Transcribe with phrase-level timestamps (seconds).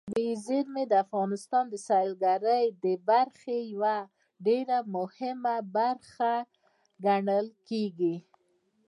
[0.09, 3.97] طبیعي زیرمې د افغانستان د سیلګرۍ د برخې یوه
[4.45, 6.33] ډېره مهمه برخه
[7.05, 8.15] ګڼل کېږي.